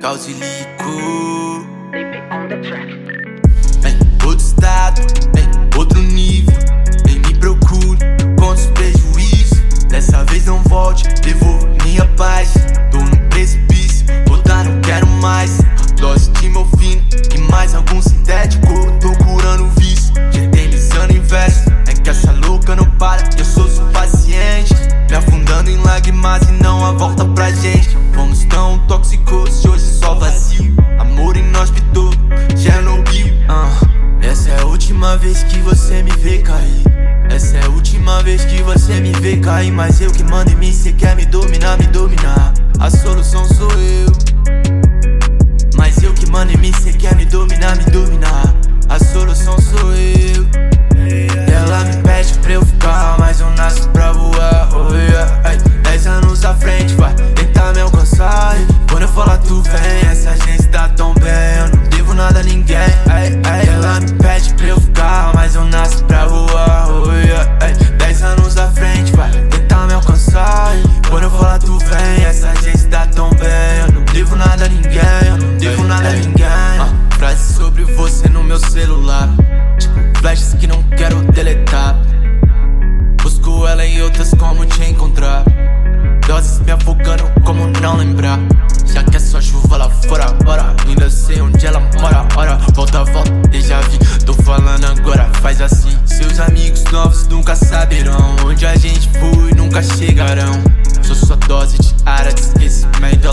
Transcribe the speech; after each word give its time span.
Causilico. 0.00 1.66
Em 3.84 4.26
outro 4.26 4.46
estado, 4.46 5.02
em 5.36 5.78
outro 5.78 6.00
nível. 6.00 6.56
Nem 7.04 7.18
me 7.18 7.34
procure 7.34 7.98
com 8.38 8.48
os 8.48 8.64
prejuízos. 8.68 9.60
Dessa 9.90 10.24
vez 10.24 10.46
não 10.46 10.62
volte, 10.62 11.06
devolvo 11.20 11.68
minha 11.84 12.06
paz. 12.16 12.54
Tô 12.90 12.96
no 12.96 13.28
precipício, 13.28 14.06
botar 14.26 14.64
não 14.64 14.80
quero 14.80 15.06
mais. 15.06 15.58
Dose 15.98 16.30
de 16.30 16.48
morfina 16.48 17.02
e 17.34 17.38
mais 17.50 17.74
algum 17.74 18.00
sintético. 18.00 18.79
Essa 37.40 37.56
é 37.56 37.64
a 37.64 37.70
última 37.70 38.22
vez 38.22 38.44
que 38.44 38.62
você 38.62 39.00
me 39.00 39.12
vê 39.12 39.38
cair. 39.38 39.72
Mas 39.72 39.98
eu 39.98 40.12
que 40.12 40.22
mando 40.22 40.50
em 40.52 40.56
mim, 40.56 40.72
cê 40.74 40.92
quer 40.92 41.16
me 41.16 41.24
dominar, 41.24 41.78
me 41.78 41.86
dominar. 41.86 42.19
Celular. 78.80 79.28
Tipo, 79.78 80.20
flashes 80.20 80.54
que 80.54 80.66
não 80.66 80.82
quero 80.96 81.20
deletar. 81.32 81.94
Busco 83.22 83.66
ela 83.66 83.84
em 83.84 84.00
outras 84.00 84.32
como 84.34 84.64
te 84.64 84.82
encontrar. 84.84 85.44
Doses 86.26 86.60
me 86.60 86.72
afogando, 86.72 87.24
como 87.44 87.66
não 87.82 87.96
lembrar. 87.98 88.38
Já 88.86 89.04
que 89.04 89.16
é 89.16 89.20
só 89.20 89.38
chuva 89.40 89.76
lá 89.76 89.90
fora, 89.90 90.34
ora. 90.46 90.74
Ainda 90.86 91.10
sei 91.10 91.42
onde 91.42 91.66
ela 91.66 91.80
mora, 92.00 92.26
ora. 92.34 92.56
Volta, 92.74 93.04
volta, 93.04 93.30
déjà 93.50 93.80
vi. 93.82 93.98
Tô 94.24 94.32
falando 94.32 94.86
agora, 94.86 95.28
faz 95.42 95.60
assim. 95.60 95.94
Seus 96.06 96.40
amigos 96.40 96.82
novos 96.84 97.28
nunca 97.28 97.54
saberão. 97.54 98.36
Onde 98.46 98.64
a 98.64 98.76
gente 98.76 99.10
foi, 99.18 99.52
nunca 99.54 99.82
chegarão. 99.82 100.52
Sou 101.02 101.14
sua 101.14 101.36
dose 101.36 101.78
de 101.78 101.94
área 102.06 102.32
de 102.32 102.40
esquecimento. 102.40 103.29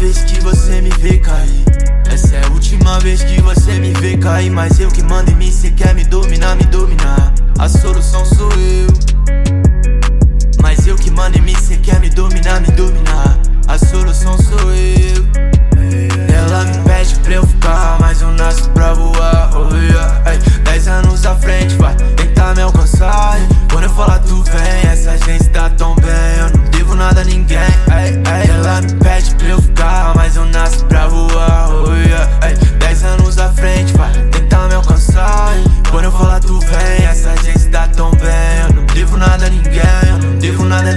Vez 0.00 0.22
que 0.22 0.40
você 0.40 0.80
me 0.80 0.88
vê 0.98 1.18
cair. 1.18 1.64
Essa 2.10 2.36
é 2.36 2.46
a 2.46 2.48
última 2.48 2.98
vez 3.00 3.22
que 3.22 3.38
você 3.42 3.78
me 3.78 3.92
vê 3.92 4.16
cair. 4.16 4.50
Mas 4.50 4.80
eu 4.80 4.88
que 4.88 5.02
mando 5.02 5.30
em 5.30 5.34
mim, 5.34 5.52
cê 5.52 5.70
quer 5.70 5.94
me 5.94 6.04
dominar, 6.04 6.56
me 6.56 6.64
dominar. 6.64 7.34
A 7.58 7.68
solução 7.68 8.24
sou 8.24 8.39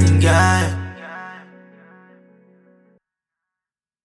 better. 0.01 0.82